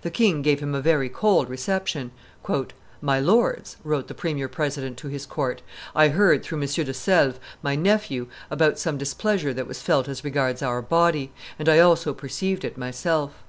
The 0.00 0.10
king 0.10 0.40
gave 0.40 0.60
him 0.60 0.74
a 0.74 0.80
very 0.80 1.10
cold 1.10 1.50
reception. 1.50 2.10
"My 3.02 3.20
lords," 3.20 3.76
wrote 3.84 4.08
the 4.08 4.14
premier 4.14 4.48
president 4.48 4.96
to 4.96 5.08
his 5.08 5.26
court, 5.26 5.60
"I 5.94 6.08
heard, 6.08 6.42
through 6.42 6.62
M. 6.62 6.66
de 6.66 6.94
Selve, 6.94 7.38
my 7.62 7.76
nephew, 7.76 8.28
about 8.50 8.78
some 8.78 8.96
displeasure 8.96 9.52
that 9.52 9.66
was 9.68 9.82
felt 9.82 10.08
as 10.08 10.24
regards 10.24 10.62
our 10.62 10.80
body, 10.80 11.32
and 11.58 11.68
I 11.68 11.80
also 11.80 12.14
perceived 12.14 12.64
it 12.64 12.78
myself. 12.78 13.44